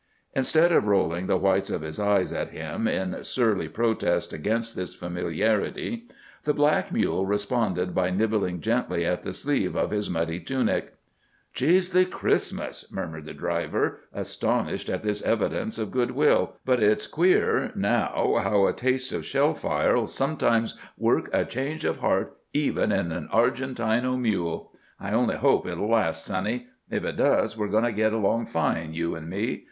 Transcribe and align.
Instead 0.33 0.71
of 0.71 0.87
rolling 0.87 1.27
the 1.27 1.37
whites 1.37 1.69
of 1.69 1.81
his 1.81 1.99
eyes 1.99 2.33
at 2.33 2.49
him, 2.49 2.87
in 2.87 3.23
surly 3.23 3.67
protest 3.69 4.33
against 4.33 4.75
this 4.75 4.95
familiarity, 4.95 6.07
the 6.43 6.55
black 6.55 6.91
mule 6.91 7.27
responded 7.27 7.93
by 7.93 8.09
nibbling 8.09 8.61
gently 8.61 9.05
at 9.05 9.21
the 9.21 9.31
sleeve 9.31 9.75
of 9.75 9.91
his 9.91 10.09
muddy 10.09 10.39
tunic. 10.39 10.95
"Geezely 11.53 12.03
Christmas," 12.09 12.91
murmured 12.91 13.25
the 13.25 13.33
driver, 13.35 13.99
astonished 14.11 14.89
at 14.89 15.03
this 15.03 15.21
evidence 15.21 15.77
of 15.77 15.91
goodwill, 15.91 16.55
"but 16.65 16.81
it's 16.81 17.05
queer, 17.05 17.71
now, 17.75 18.37
how 18.41 18.65
a 18.65 18.73
taste 18.73 19.13
o' 19.13 19.21
shell 19.21 19.53
fire'll 19.53 20.07
sometimes 20.07 20.73
work 20.97 21.29
a 21.31 21.45
change 21.45 21.85
o' 21.85 21.93
heart, 21.93 22.35
even 22.53 22.91
in 22.91 23.11
an 23.11 23.29
Argentino 23.31 24.17
mule. 24.19 24.71
I 24.99 25.11
only 25.11 25.35
hope 25.35 25.67
it'll 25.67 25.91
last, 25.91 26.25
Sonny. 26.25 26.69
If 26.89 27.03
it 27.03 27.17
does, 27.17 27.55
we're 27.55 27.67
goin' 27.67 27.83
to 27.83 27.91
git 27.91 28.13
along 28.13 28.47
fine, 28.47 28.95
you 28.95 29.15
an' 29.15 29.29
me." 29.29 29.59